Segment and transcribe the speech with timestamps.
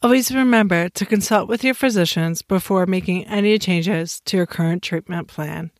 [0.00, 5.26] Always remember to consult with your physicians before making any changes to your current treatment
[5.26, 5.72] plan.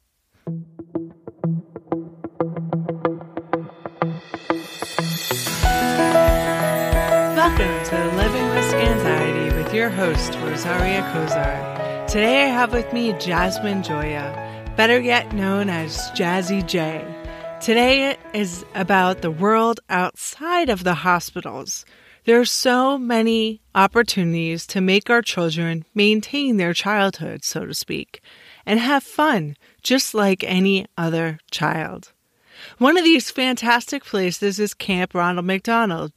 [7.37, 12.09] Welcome to Living with Scanxiety with your host, Rosaria Kozar.
[12.09, 17.07] Today I have with me Jasmine Joya, better yet known as Jazzy J.
[17.61, 21.85] Today is about the world outside of the hospitals.
[22.29, 28.21] There are so many opportunities to make our children maintain their childhood, so to speak,
[28.67, 32.13] and have fun just like any other child.
[32.77, 36.13] One of these fantastic places is Camp Ronald McDonald.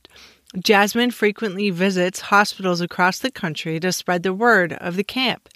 [0.59, 5.48] Jasmine frequently visits hospitals across the country to spread the word of the camp.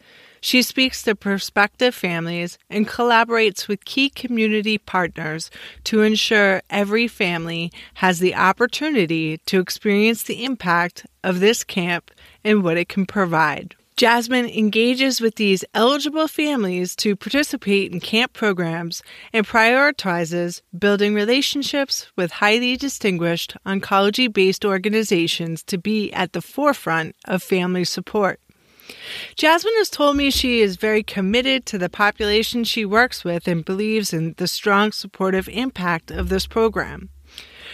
[0.42, 5.50] She speaks to prospective families and collaborates with key community partners
[5.86, 12.12] to ensure every family has the opportunity to experience the impact of this camp
[12.44, 13.76] and what it can provide.
[13.98, 22.08] Jasmine engages with these eligible families to participate in camp programs and prioritizes building relationships
[22.18, 28.42] with highly distinguished oncology based organizations to be at the forefront of family support.
[29.36, 33.66] Jasmine has told me she is very committed to the population she works with and
[33.66, 37.10] believes in the strong supportive impact of this program.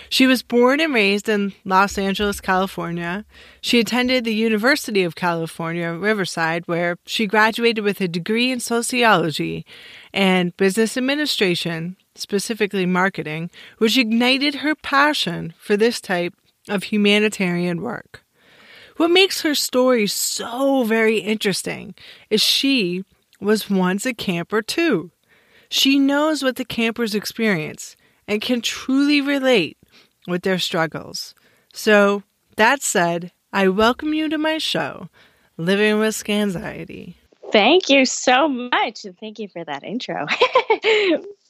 [0.09, 3.23] She was born and raised in Los Angeles, California.
[3.62, 9.66] She attended the University of California, Riverside, where she graduated with a degree in sociology
[10.14, 16.34] and business administration, specifically marketing, which ignited her passion for this type
[16.67, 18.22] of humanitarian work.
[19.02, 21.96] What makes her story so very interesting
[22.30, 23.04] is she
[23.40, 25.10] was once a camper too.
[25.70, 27.96] She knows what the campers experience
[28.28, 29.80] and can truly relate
[30.28, 31.34] with their struggles.
[31.74, 32.22] So,
[32.58, 35.10] that said, I welcome you to my show,
[35.58, 37.16] Living with Scanxiety.
[37.52, 39.04] Thank you so much.
[39.04, 40.28] And thank you for that intro.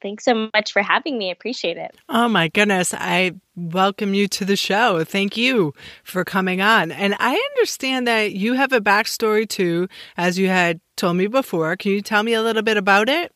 [0.00, 1.28] Thanks so much for having me.
[1.28, 1.96] I appreciate it.
[2.08, 2.94] Oh my goodness.
[2.94, 5.04] I welcome you to the show.
[5.04, 6.92] Thank you for coming on.
[6.92, 11.76] And I understand that you have a backstory too, as you had told me before.
[11.76, 13.32] Can you tell me a little bit about it?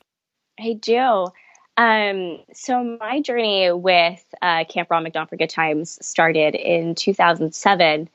[0.61, 1.29] I do.
[1.77, 8.09] Um, so my journey with uh, Camp Ron McDonald for Good Times started in 2007.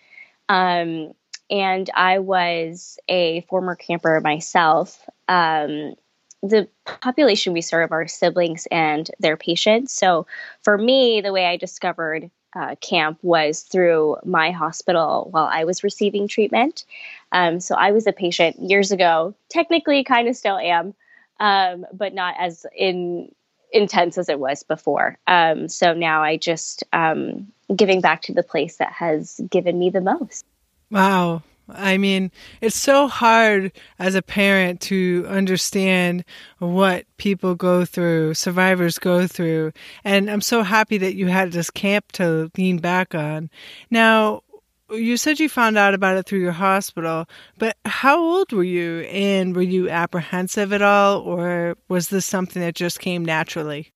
[0.47, 1.13] Um,
[1.49, 5.09] and I was a former camper myself.
[5.27, 5.95] Um,
[6.43, 9.93] the population we serve are siblings and their patients.
[9.93, 10.27] So
[10.61, 15.83] for me, the way I discovered uh, camp was through my hospital while I was
[15.83, 16.85] receiving treatment.
[17.31, 20.93] Um, so I was a patient years ago, technically, kind of still am,
[21.39, 23.31] um, but not as in
[23.71, 25.17] intense as it was before.
[25.27, 29.89] Um, so now I just um, giving back to the place that has given me
[29.89, 30.45] the most.
[30.89, 36.23] Wow, I mean, it's so hard as a parent to understand
[36.59, 39.73] what people go through, survivors go through.
[40.03, 43.49] And I'm so happy that you had this camp to lean back on.
[43.89, 44.43] Now,
[44.89, 47.25] you said you found out about it through your hospital,
[47.57, 49.01] but how old were you?
[49.01, 53.91] And were you apprehensive at all, or was this something that just came naturally?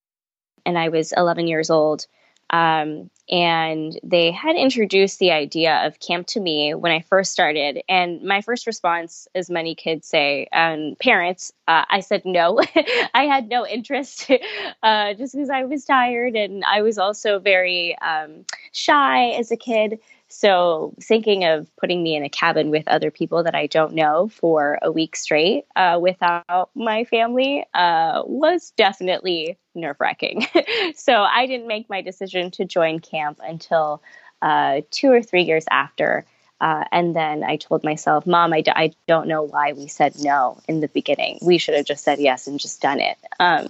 [0.65, 2.07] And I was 11 years old.
[2.49, 7.81] Um, and they had introduced the idea of camp to me when I first started.
[7.87, 12.59] And my first response, as many kids say, and parents, uh, I said no.
[13.13, 14.29] I had no interest
[14.83, 19.57] uh, just because I was tired and I was also very um, shy as a
[19.57, 19.99] kid.
[20.31, 24.29] So, thinking of putting me in a cabin with other people that I don't know
[24.29, 30.47] for a week straight uh, without my family uh, was definitely nerve wracking.
[30.95, 34.01] so, I didn't make my decision to join camp until
[34.41, 36.25] uh, two or three years after.
[36.61, 40.13] Uh, and then I told myself, Mom, I d- I don't know why we said
[40.19, 41.39] no in the beginning.
[41.41, 43.17] We should have just said yes and just done it.
[43.39, 43.65] Um,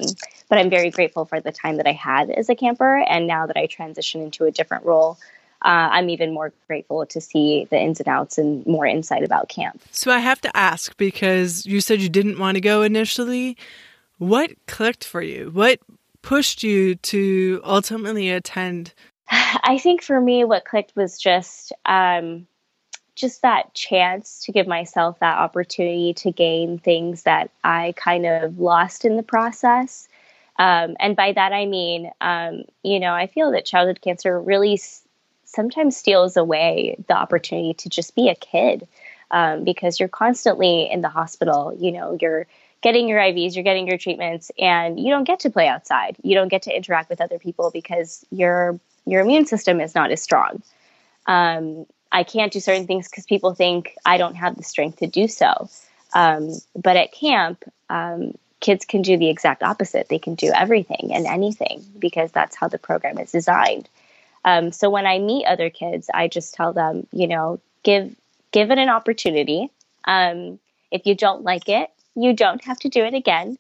[0.49, 2.97] but I'm very grateful for the time that I had as a camper.
[2.97, 5.17] And now that I transition into a different role,
[5.63, 9.49] uh, I'm even more grateful to see the ins and outs and more insight about
[9.49, 9.81] camp.
[9.91, 13.57] So I have to ask because you said you didn't want to go initially.
[14.17, 15.51] What clicked for you?
[15.53, 15.79] What
[16.21, 18.93] pushed you to ultimately attend?
[19.29, 22.47] I think for me, what clicked was just um,
[23.15, 28.59] just that chance to give myself that opportunity to gain things that I kind of
[28.59, 30.07] lost in the process.
[30.57, 34.77] Um, and by that I mean, um, you know, I feel that childhood cancer really
[35.53, 38.87] sometimes steals away the opportunity to just be a kid
[39.31, 41.75] um, because you're constantly in the hospital.
[41.77, 42.47] You know, you're
[42.81, 46.17] getting your IVs, you're getting your treatments, and you don't get to play outside.
[46.23, 50.11] You don't get to interact with other people because your your immune system is not
[50.11, 50.61] as strong.
[51.25, 55.07] Um, I can't do certain things because people think I don't have the strength to
[55.07, 55.69] do so.
[56.13, 60.09] Um, but at camp, um, kids can do the exact opposite.
[60.09, 63.89] They can do everything and anything because that's how the program is designed.
[64.43, 68.15] Um, so when I meet other kids, I just tell them, you know, give
[68.51, 69.69] give it an opportunity.
[70.05, 70.59] Um,
[70.91, 73.57] if you don't like it, you don't have to do it again.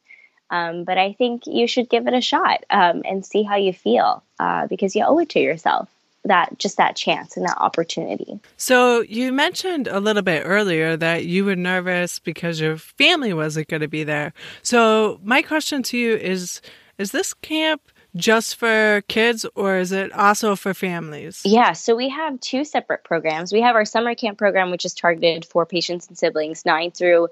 [0.49, 3.71] Um, but I think you should give it a shot um, and see how you
[3.71, 5.87] feel uh, because you owe it to yourself
[6.25, 8.39] that just that chance and that opportunity.
[8.57, 13.69] So you mentioned a little bit earlier that you were nervous because your family wasn't
[13.69, 14.33] going to be there.
[14.61, 16.61] So my question to you is
[16.97, 17.81] is this camp
[18.15, 21.41] just for kids or is it also for families?
[21.45, 23.53] Yeah, so we have two separate programs.
[23.53, 27.29] We have our summer camp program which is targeted for patients and siblings 9 through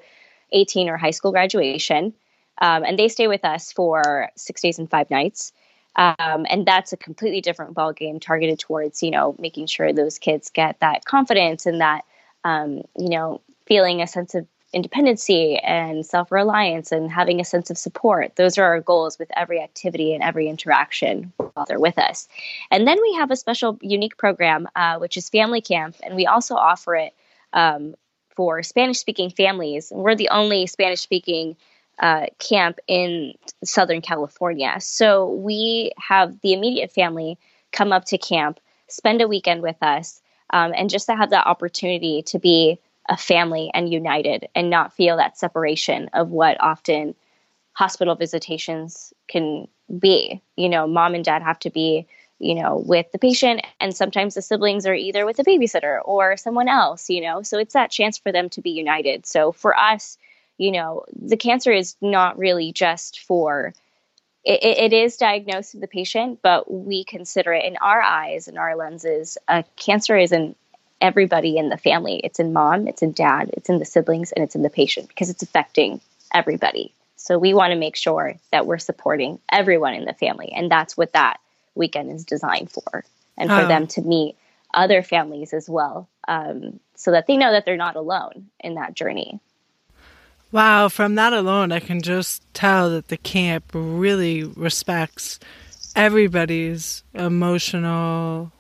[0.52, 2.14] 18 or high school graduation.
[2.62, 5.54] Um, and they stay with us for six days and five nights.
[5.96, 10.18] Um, and that's a completely different ball game targeted towards you know making sure those
[10.18, 12.04] kids get that confidence and that
[12.44, 17.78] um, you know feeling a sense of independency and self-reliance and having a sense of
[17.78, 18.36] support.
[18.36, 22.28] Those are our goals with every activity and every interaction while they're with us.
[22.70, 26.28] And then we have a special unique program uh, which is family camp and we
[26.28, 27.14] also offer it
[27.54, 27.96] um,
[28.36, 31.58] for spanish speaking families we're the only spanish speaking
[32.00, 33.34] uh, camp in
[33.64, 34.76] Southern California.
[34.80, 37.38] So we have the immediate family
[37.72, 41.46] come up to camp, spend a weekend with us, um, and just to have that
[41.46, 47.16] opportunity to be a family and united and not feel that separation of what often
[47.74, 49.68] hospital visitations can
[49.98, 50.42] be.
[50.56, 52.08] You know, mom and dad have to be,
[52.38, 56.38] you know, with the patient, and sometimes the siblings are either with a babysitter or
[56.38, 59.26] someone else, you know, so it's that chance for them to be united.
[59.26, 60.18] So for us,
[60.58, 63.74] you know, the cancer is not really just for
[64.46, 68.58] it, it is diagnosed to the patient, but we consider it in our eyes and
[68.58, 69.38] our lenses.
[69.48, 70.56] Uh, cancer is in
[71.02, 72.20] everybody in the family.
[72.24, 75.08] It's in mom, it's in dad, it's in the siblings, and it's in the patient
[75.08, 76.02] because it's affecting
[76.34, 76.94] everybody.
[77.16, 80.96] So we want to make sure that we're supporting everyone in the family, and that's
[80.96, 81.40] what that
[81.76, 83.04] weekend is designed for,
[83.38, 83.68] and for oh.
[83.68, 84.36] them to meet
[84.74, 88.94] other families as well, um, so that they know that they're not alone in that
[88.94, 89.40] journey.
[90.52, 95.40] Wow, from that alone, I can just tell that the camp really respects
[95.96, 98.52] everybody's emotional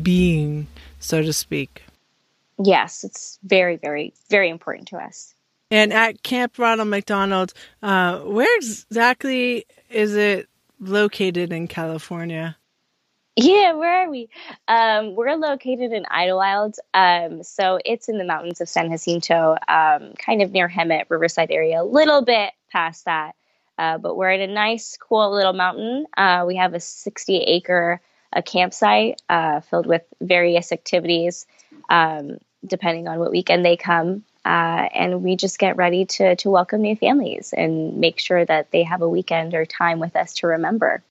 [0.00, 0.66] being,
[1.04, 1.82] so to speak.
[2.58, 5.34] Yes, it's very, very, very important to us.
[5.70, 7.52] And at Camp Ronald McDonald,
[7.82, 10.48] uh, where exactly is it
[10.78, 12.56] located in California?
[13.36, 14.28] Yeah, where are we?
[14.68, 16.78] Um, we're located in Idyllwild.
[16.92, 21.50] Um, so it's in the mountains of San Jacinto, um, kind of near Hemet, Riverside
[21.50, 23.34] area, a little bit past that.
[23.76, 26.06] Uh, but we're in a nice, cool little mountain.
[26.16, 28.00] Uh, we have a 60 acre
[28.34, 31.46] a campsite uh, filled with various activities,
[31.88, 34.24] um, depending on what weekend they come.
[34.44, 38.70] Uh, and we just get ready to, to welcome new families and make sure that
[38.72, 41.02] they have a weekend or time with us to remember.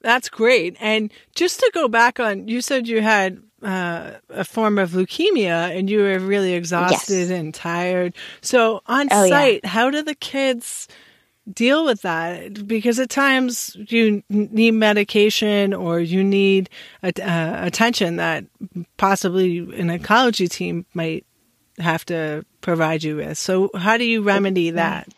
[0.00, 0.76] That's great.
[0.80, 5.76] And just to go back on, you said you had uh, a form of leukemia
[5.76, 7.30] and you were really exhausted yes.
[7.30, 8.14] and tired.
[8.40, 9.70] So on oh, site, yeah.
[9.70, 10.88] how do the kids
[11.52, 12.66] deal with that?
[12.66, 16.70] Because at times you need medication or you need
[17.02, 18.44] uh, attention that
[18.96, 21.24] possibly an oncology team might
[21.78, 23.38] have to provide you with.
[23.38, 25.08] So how do you remedy that?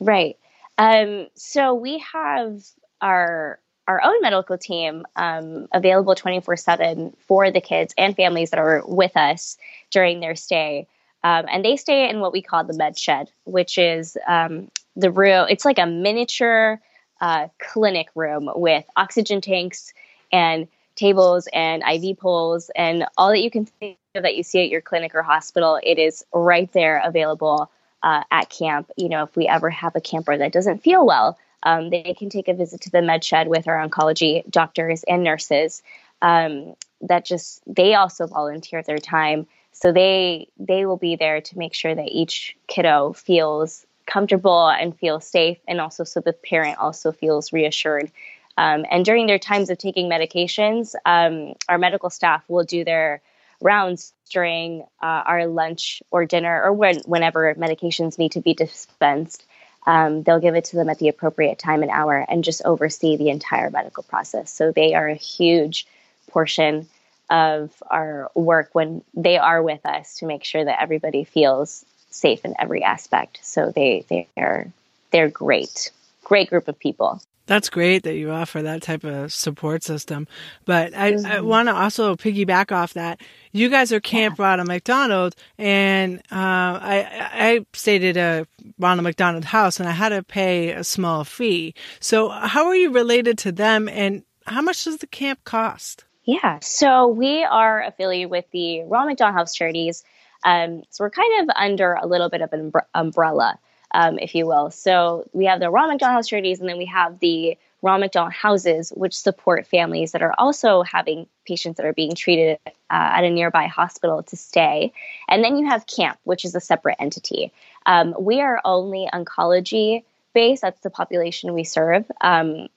[0.00, 0.36] Right.
[0.76, 2.62] Um, so we have
[3.00, 8.60] our our own medical team um, available 24 7 for the kids and families that
[8.60, 9.56] are with us
[9.90, 10.86] during their stay.
[11.24, 15.10] Um, and they stay in what we call the med shed, which is um, the
[15.10, 16.80] room, it's like a miniature
[17.20, 19.92] uh, clinic room with oxygen tanks
[20.32, 24.60] and tables and IV poles and all that you can think of that you see
[24.60, 25.80] at your clinic or hospital.
[25.82, 27.70] It is right there available
[28.02, 28.90] uh, at camp.
[28.96, 32.28] You know, if we ever have a camper that doesn't feel well, um, they can
[32.28, 35.82] take a visit to the med shed with our oncology doctors and nurses.
[36.20, 41.58] Um, that just they also volunteer their time, so they they will be there to
[41.58, 46.78] make sure that each kiddo feels comfortable and feel safe, and also so the parent
[46.78, 48.10] also feels reassured.
[48.56, 53.20] Um, and during their times of taking medications, um, our medical staff will do their
[53.60, 59.44] rounds during uh, our lunch or dinner or when, whenever medications need to be dispensed
[59.88, 63.16] um, they'll give it to them at the appropriate time and hour and just oversee
[63.16, 64.50] the entire medical process.
[64.50, 65.86] So they are a huge
[66.30, 66.86] portion
[67.30, 72.44] of our work when they are with us to make sure that everybody feels safe
[72.44, 73.40] in every aspect.
[73.42, 74.70] So they they are
[75.10, 75.90] they're great,
[76.24, 77.20] great group of people.
[77.48, 80.28] That's great that you offer that type of support system.
[80.66, 81.26] But I, mm-hmm.
[81.26, 83.22] I want to also piggyback off that.
[83.52, 84.44] You guys are Camp yeah.
[84.44, 88.46] Ronald McDonald, and uh, I, I stayed at a
[88.78, 91.74] Ronald McDonald house, and I had to pay a small fee.
[92.00, 96.04] So, how are you related to them, and how much does the camp cost?
[96.24, 100.04] Yeah, so we are affiliated with the Ronald McDonald House Charities.
[100.44, 103.58] Um, so we're kind of under a little bit of an umbrella
[103.92, 104.70] um, if you will.
[104.70, 108.32] So we have the Ronald McDonald House Charities, and then we have the Ronald McDonald
[108.32, 113.24] Houses, which support families that are also having patients that are being treated uh, at
[113.24, 114.92] a nearby hospital to stay.
[115.28, 117.52] And then you have CAMP, which is a separate entity.
[117.86, 120.02] Um, we are only oncology
[120.34, 122.04] based, that's the population we serve.
[122.20, 122.68] Um,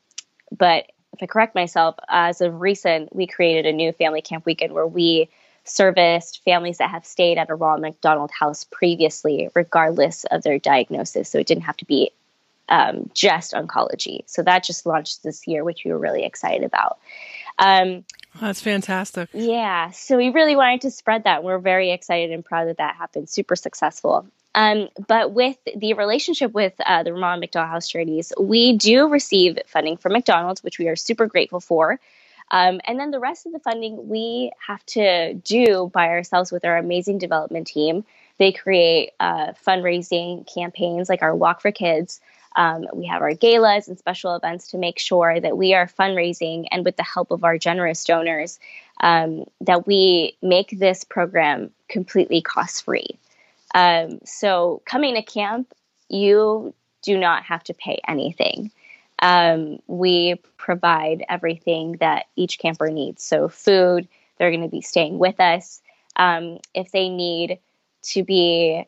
[0.58, 4.74] but if I correct myself, as of recent, we created a new family camp weekend
[4.74, 5.30] where we
[5.64, 11.30] serviced families that have stayed at a Ronald McDonald house previously, regardless of their diagnosis.
[11.30, 12.12] So it didn't have to be
[12.70, 14.24] um, just oncology.
[14.26, 17.00] So that just launched this year, which we were really excited about.
[17.60, 18.06] Um,
[18.40, 19.30] that's fantastic.
[19.34, 19.92] Yeah.
[19.92, 21.44] So we really wanted to spread that.
[21.44, 23.30] We're very excited and proud that that happened.
[23.30, 24.26] Super successful.
[24.56, 29.60] Um, but with the relationship with uh, the Ronald McDonald House Charities, we do receive
[29.68, 32.00] funding from McDonald's, which we are super grateful for.
[32.52, 36.66] Um, and then the rest of the funding we have to do by ourselves with
[36.66, 38.04] our amazing development team.
[38.38, 42.20] They create uh, fundraising campaigns like our Walk for Kids.
[42.58, 46.68] Um, we have our galas and special events to make sure that we are fundraising
[46.72, 48.60] and with the help of our generous donors,
[49.00, 53.18] um, that we make this program completely cost free.
[53.74, 55.74] Um, so, coming to camp,
[56.10, 58.72] you do not have to pay anything.
[59.22, 63.24] Um, we provide everything that each camper needs.
[63.24, 65.82] So, food, they're going to be staying with us.
[66.16, 67.60] Um, if they need
[68.04, 68.86] to be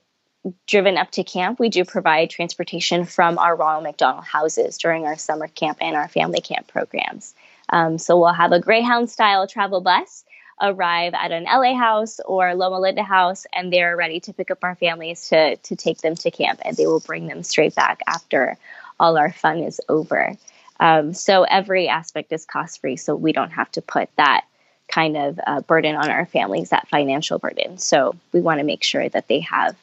[0.68, 5.18] driven up to camp, we do provide transportation from our Ronald McDonald houses during our
[5.18, 7.36] summer camp and our family camp programs.
[7.70, 10.26] Um, so, we'll have a Greyhound style travel bus
[10.62, 14.64] arrive at an LA house or Loma Linda house, and they're ready to pick up
[14.64, 18.02] our families to, to take them to camp, and they will bring them straight back
[18.08, 18.58] after
[19.04, 20.38] all our fun is over.
[20.80, 24.46] Um, so every aspect is cost free, so we don't have to put that
[24.88, 27.78] kind of uh, burden on our families, that financial burden.
[27.78, 29.76] So we want to make sure that they have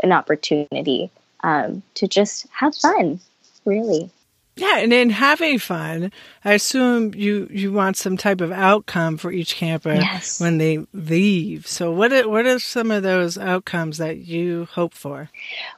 [0.00, 1.12] an opportunity
[1.44, 3.20] um, to just have fun,
[3.64, 4.10] really.
[4.56, 6.12] Yeah, and in having fun,
[6.44, 10.40] I assume you you want some type of outcome for each camper yes.
[10.40, 11.66] when they leave.
[11.66, 15.30] So what are, what are some of those outcomes that you hope for?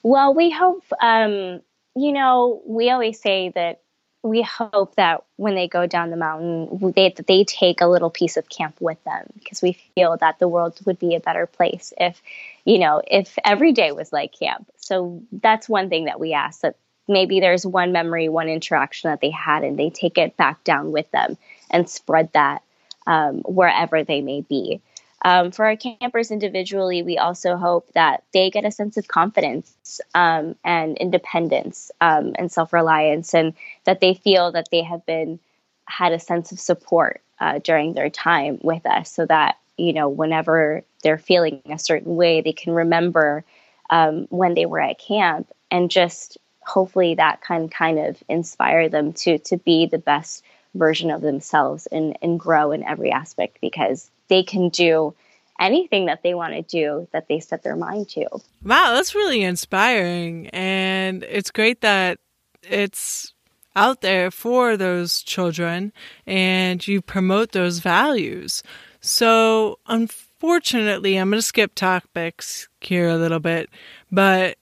[0.03, 1.61] Well, we hope um,
[1.97, 3.81] you know, we always say that
[4.23, 8.37] we hope that when they go down the mountain, they they take a little piece
[8.37, 11.93] of camp with them because we feel that the world would be a better place
[11.99, 12.21] if,
[12.65, 14.69] you know, if every day was like camp.
[14.77, 16.77] So that's one thing that we ask that
[17.09, 20.93] maybe there's one memory, one interaction that they had, and they take it back down
[20.93, 21.39] with them
[21.71, 22.63] and spread that
[23.07, 24.81] um, wherever they may be.
[25.25, 30.01] Um, for our campers individually, we also hope that they get a sense of confidence
[30.15, 33.55] um, and independence um, and self reliance, and
[33.85, 35.41] that they feel that they have been
[35.87, 40.09] had a sense of support uh, during their time with us, so that you know
[40.09, 43.45] whenever they're feeling a certain way, they can remember
[43.91, 49.13] um, when they were at camp, and just hopefully that can kind of inspire them
[49.15, 50.45] to to be the best
[50.75, 55.15] version of themselves and and grow in every aspect because they can do
[55.59, 58.27] anything that they want to do that they set their mind to.
[58.65, 60.49] Wow, that's really inspiring.
[60.49, 62.19] And it's great that
[62.63, 63.33] it's
[63.75, 65.93] out there for those children
[66.27, 68.63] and you promote those values.
[69.01, 73.71] So, unfortunately, I'm going to skip topics here a little bit,
[74.11, 74.57] but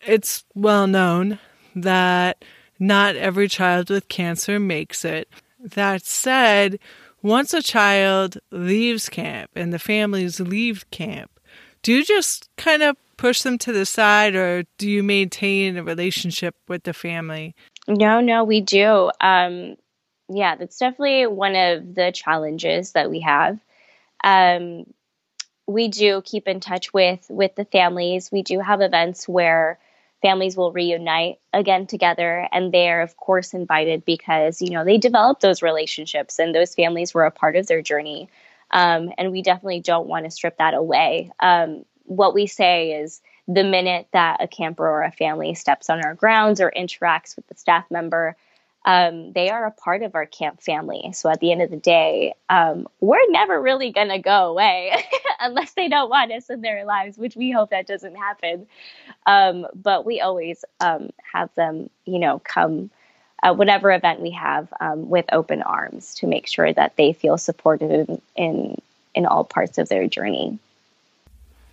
[0.00, 1.38] it's well known
[1.74, 2.44] that
[2.78, 5.28] not every child with cancer makes it.
[5.60, 6.80] That said,
[7.22, 11.30] once a child leaves camp and the families leave camp,
[11.82, 15.82] do you just kind of push them to the side or do you maintain a
[15.82, 17.54] relationship with the family?
[17.86, 19.10] No, no, we do.
[19.20, 19.76] Um,
[20.28, 23.58] yeah, that's definitely one of the challenges that we have.
[24.24, 24.86] Um,
[25.66, 28.30] we do keep in touch with with the families.
[28.32, 29.78] We do have events where
[30.22, 35.42] families will reunite again together and they're of course invited because you know they developed
[35.42, 38.28] those relationships and those families were a part of their journey.
[38.70, 41.30] Um, and we definitely don't want to strip that away.
[41.40, 46.02] Um, what we say is the minute that a camper or a family steps on
[46.02, 48.36] our grounds or interacts with the staff member
[48.84, 51.12] um, they are a part of our camp family.
[51.14, 54.92] So at the end of the day, um, we're never really going to go away
[55.40, 58.66] unless they don't want us in their lives, which we hope that doesn't happen.
[59.26, 62.90] Um, but we always um, have them, you know, come
[63.42, 67.36] uh, whatever event we have um, with open arms to make sure that they feel
[67.36, 68.80] supported in, in,
[69.14, 70.58] in all parts of their journey.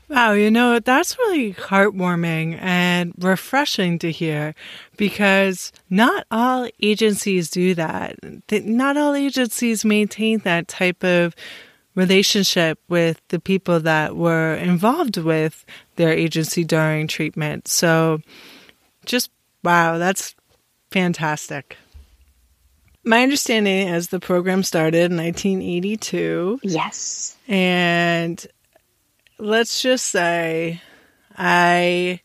[0.10, 4.56] Wow, you know, that's really heartwarming and refreshing to hear
[4.98, 8.16] because not all agencies do that.
[8.52, 11.36] Not all agencies maintain that type of
[11.94, 15.64] relationship with the people that were involved with
[15.98, 17.68] their agency during treatment.
[17.68, 18.20] So
[19.06, 19.30] just
[19.64, 20.34] wow, that's
[20.90, 21.78] fantastic.
[23.04, 26.62] My understanding is the program started in 1982.
[26.64, 27.38] Yes.
[27.48, 28.46] And
[29.40, 30.82] let's just say
[31.36, 32.22] I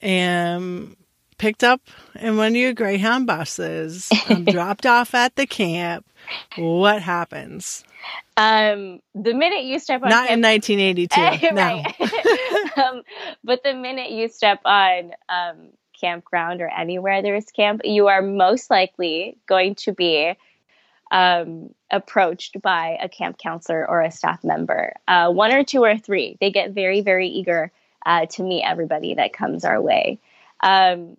[0.00, 0.96] am
[1.38, 1.80] picked up
[2.14, 6.06] in one of your Greyhound buses, I'm dropped off at the camp.
[6.56, 7.84] What happens?
[8.36, 10.42] Um, the minute you step on not camp- in
[11.10, 11.52] 1982,
[12.76, 12.82] no.
[12.82, 13.02] um,
[13.42, 15.68] but the minute you step on um,
[16.00, 20.34] campground or anywhere there's camp, you are most likely going to be
[21.14, 25.96] um, approached by a camp counselor or a staff member, uh, one or two or
[25.96, 26.36] three.
[26.40, 27.70] They get very, very eager
[28.04, 30.18] uh, to meet everybody that comes our way.
[30.60, 31.16] Um,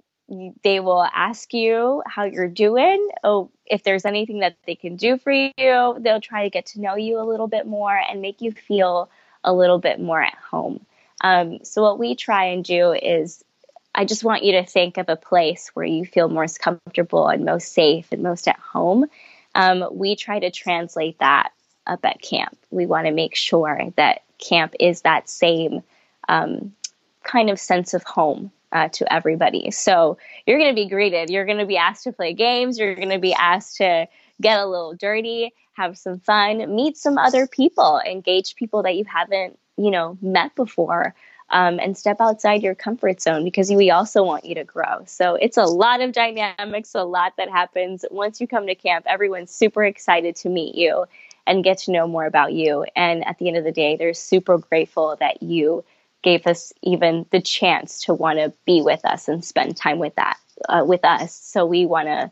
[0.64, 3.10] they will ask you how you're doing.
[3.24, 6.82] Oh, if there's anything that they can do for you, they'll try to get to
[6.82, 9.10] know you a little bit more and make you feel
[9.46, 10.86] a little bit more at home.
[11.22, 13.46] Um, so, what we try and do is
[13.94, 17.46] I just want you to think of a place where you feel most comfortable and
[17.46, 19.06] most safe and most at home.
[19.56, 21.52] Um, we try to translate that
[21.88, 22.58] up at camp.
[22.70, 25.82] We want to make sure that camp is that same
[26.28, 26.74] um,
[27.24, 29.72] kind of sense of home uh, to everybody.
[29.72, 31.30] So you're going to be greeted.
[31.30, 32.78] You're going to be asked to play games.
[32.78, 34.08] You're going to be asked to
[34.42, 39.06] get a little dirty, have some fun, meet some other people, engage people that you
[39.06, 41.16] haven't, you know, met before
[41.50, 45.04] um, and step outside your comfort zone because we also want you to grow.
[45.06, 48.04] So it's a lot of dynamics, a lot that happens.
[48.10, 51.06] Once you come to camp, everyone's super excited to meet you
[51.48, 52.86] and get to know more about you.
[52.96, 55.84] And at the end of the day, they're super grateful that you
[56.24, 60.16] gave us even the chance to want to be with us and spend time with
[60.16, 61.36] that uh, with us.
[61.36, 62.32] So we want to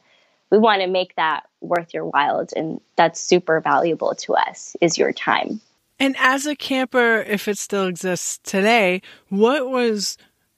[0.49, 4.75] we want to make that worth your while, and that's super valuable to us.
[4.81, 5.61] Is your time.
[5.99, 10.17] And as a camper, if it still exists today, what was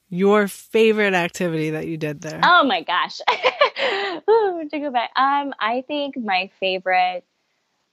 [0.10, 2.40] your favorite activity that you did there?
[2.44, 3.20] Oh my gosh.
[4.30, 5.12] Ooh, to go back.
[5.16, 7.26] Um, I think my favorite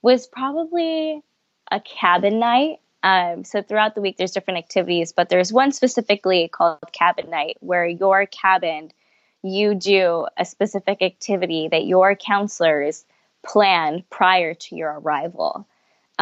[0.02, 1.22] was probably
[1.70, 2.80] a cabin night.
[3.02, 7.56] Um, so throughout the week, there's different activities, but there's one specifically called cabin night
[7.60, 8.92] where your cabin,
[9.42, 13.04] you do a specific activity that your counselors
[13.44, 15.66] plan prior to your arrival.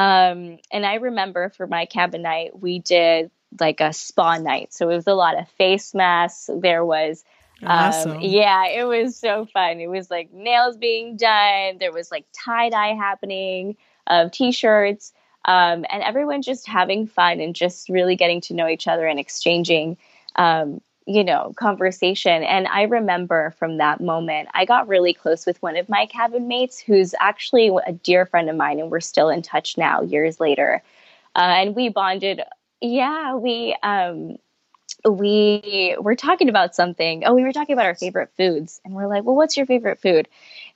[0.00, 4.72] Um, and I remember for my cabin night, we did like a spa night.
[4.72, 6.48] So it was a lot of face masks.
[6.50, 7.22] There was,
[7.62, 8.20] um, awesome.
[8.22, 9.78] yeah, it was so fun.
[9.78, 11.76] It was like nails being done.
[11.78, 15.12] There was like tie dye happening of t shirts.
[15.44, 19.20] Um, and everyone just having fun and just really getting to know each other and
[19.20, 19.98] exchanging
[20.34, 22.42] um, you know, conversation.
[22.42, 26.46] And I remember from that moment, I got really close with one of my cabin
[26.48, 30.40] mates who's actually a dear friend of mine, and we're still in touch now, years
[30.40, 30.82] later.
[31.34, 32.42] Uh, and we bonded.
[32.80, 34.36] Yeah, we um,
[35.08, 37.24] we were talking about something.
[37.24, 40.00] Oh, we were talking about our favorite foods, and we're like, "Well, what's your favorite
[40.00, 40.28] food?"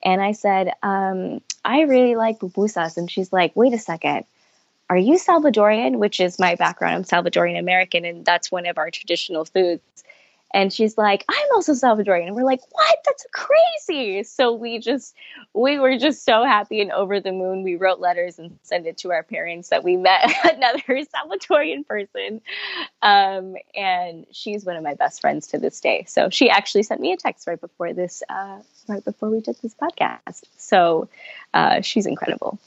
[0.02, 4.24] And I said, um, "I really like pupusas." And she's like, "Wait a second,
[4.94, 6.94] are you Salvadorian?" Which is my background.
[6.94, 9.82] I'm Salvadorian American, and that's one of our traditional foods.
[10.54, 12.28] And she's like, I'm also Salvadorian.
[12.28, 12.98] And we're like, what?
[13.04, 14.22] That's crazy.
[14.22, 15.12] So we just,
[15.52, 17.64] we were just so happy and over the moon.
[17.64, 22.40] We wrote letters and sent it to our parents that we met another Salvadorian person.
[23.02, 26.04] Um, and she's one of my best friends to this day.
[26.06, 29.56] So she actually sent me a text right before this, uh, right before we did
[29.60, 30.44] this podcast.
[30.56, 31.08] So
[31.52, 32.60] uh, she's incredible.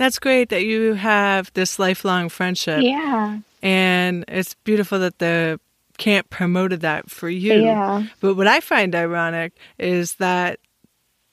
[0.00, 2.80] That's great that you have this lifelong friendship.
[2.80, 3.40] Yeah.
[3.62, 5.60] And it's beautiful that the
[5.98, 7.60] camp promoted that for you.
[7.64, 8.06] Yeah.
[8.18, 10.58] But what I find ironic is that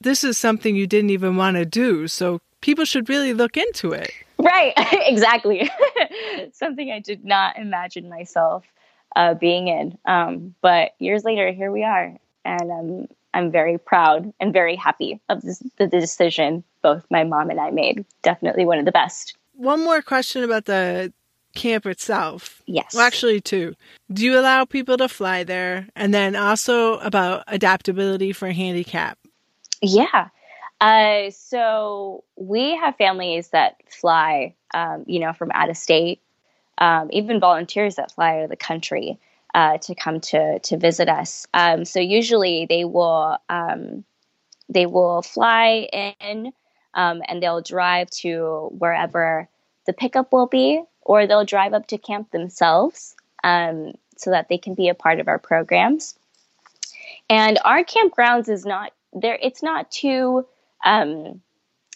[0.02, 2.10] this is something you didn't even want to do.
[2.10, 4.12] So people should really look into it.
[4.38, 5.72] Right, exactly.
[6.52, 8.66] something I did not imagine myself
[9.16, 9.98] uh, being in.
[10.04, 12.18] Um, but years later, here we are.
[12.44, 17.50] And um, I'm very proud and very happy of this, the decision both my mom
[17.50, 18.06] and I made.
[18.22, 19.36] Definitely one of the best.
[19.54, 21.12] One more question about the
[21.56, 22.62] camp itself.
[22.66, 22.94] Yes.
[22.94, 23.76] Well, actually, two.
[24.12, 25.88] Do you allow people to fly there?
[25.96, 29.18] And then also about adaptability for handicap.
[29.82, 30.30] Yeah.
[30.80, 36.22] Uh, so we have families that fly, um, you know, from out of state,
[36.78, 39.20] um, even volunteers that fly out of the country
[39.58, 41.48] uh, to come to to visit us.
[41.52, 44.06] Um, so usually they will um,
[44.70, 45.90] they will fly
[46.22, 46.54] in
[46.94, 49.50] um, and they'll drive to wherever
[49.88, 54.60] the pickup will be, or they'll drive up to camp themselves um, so that they
[54.60, 56.20] can be a part of our programs.
[57.28, 60.46] And our campgrounds is not there; it's not too
[60.86, 61.42] um,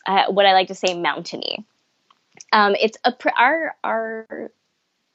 [0.08, 1.63] uh, what I like to say mountainy.
[2.52, 4.52] Um, it's a our our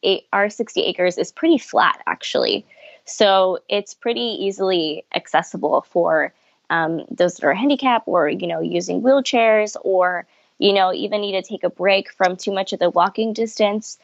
[0.03, 2.67] eight, our 60 acres is pretty flat actually.
[3.05, 6.33] So it's pretty easily accessible for
[6.71, 10.27] um, those that are handicapped or, you know, using wheelchairs or,
[10.59, 13.99] you know, even need to take a break from too much of the walking distance.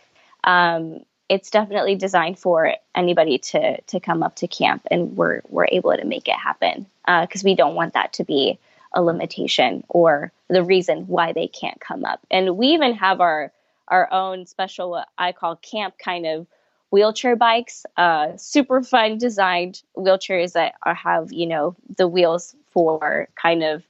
[0.44, 5.66] Um, it's definitely designed for anybody to to come up to camp, and we're we're
[5.70, 8.58] able to make it happen because uh, we don't want that to be
[8.92, 12.20] a limitation or the reason why they can't come up.
[12.30, 13.50] And we even have our
[13.88, 16.46] our own special, what I call camp kind of
[16.90, 23.28] wheelchair bikes, uh, super fun designed wheelchairs that are, have, you know, the wheels for
[23.34, 23.82] kind of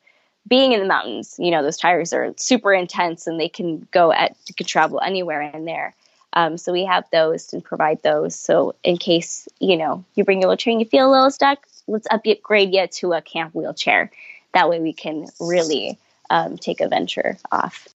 [0.49, 1.37] being in the mountains.
[1.39, 5.43] You know, those tires are super intense and they can go at, can travel anywhere
[5.43, 5.95] in there.
[6.35, 8.35] Um, so we have those and provide those.
[8.35, 11.67] So in case, you know, you bring your wheelchair and you feel a little stuck,
[11.87, 14.11] let's upgrade you to a camp wheelchair.
[14.55, 15.99] That way we can really
[16.31, 17.89] um, take a venture off.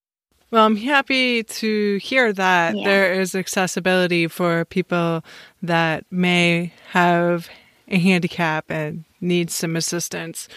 [0.49, 2.83] Well, I'm happy to hear that yeah.
[2.85, 5.23] there is accessibility for people
[5.61, 7.49] that may have
[7.89, 10.47] a handicap and need some assistance.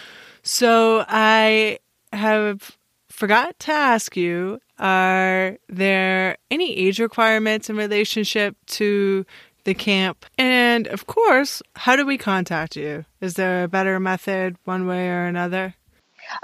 [0.43, 1.79] So I
[2.13, 2.77] have
[3.09, 9.27] forgot to ask you are there any age requirements in relationship to
[9.65, 10.25] the camp?
[10.39, 13.05] And of course, how do we contact you?
[13.21, 15.75] Is there a better method one way or another?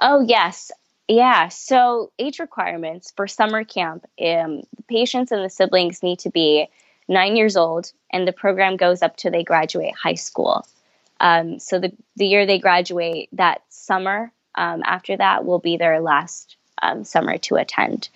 [0.01, 0.71] Oh, yes.
[1.09, 6.31] Yeah, so age requirements for summer camp, um, the patients and the siblings need to
[6.31, 6.69] be
[7.07, 10.66] nine years old, and the program goes up to they graduate high school.
[11.21, 16.01] Um, so the, the year they graduate, that summer um, after that will be their
[16.01, 18.09] last um, summer to attend.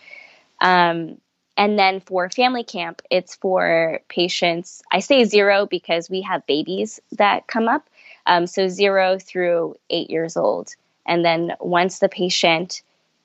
[0.61, 1.18] Um,
[1.57, 4.83] and then for family camp, it's for patients.
[4.90, 7.88] I say zero because we have babies that come up.
[8.26, 10.74] Um, so zero through eight years old.
[11.11, 12.83] And then once the patient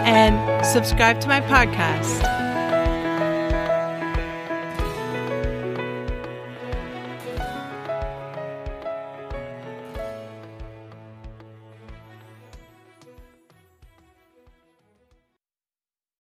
[0.04, 2.41] and subscribe to my podcast